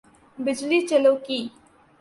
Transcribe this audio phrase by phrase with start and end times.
[0.45, 1.39] بجلی چالو کی